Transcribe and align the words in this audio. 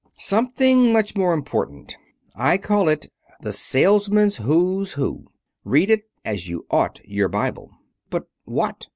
"Something 0.17 0.91
much 0.91 1.15
more 1.15 1.31
important. 1.31 1.95
I 2.35 2.57
call 2.57 2.89
it 2.89 3.05
'The 3.41 3.51
Salesman's 3.51 4.37
Who's 4.37 4.93
Who.' 4.93 5.27
Read 5.63 5.91
it 5.91 6.09
as 6.25 6.49
you 6.49 6.65
ought 6.71 6.99
your 7.05 7.29
Bible." 7.29 7.69
"But 8.09 8.27
what?" 8.43 8.87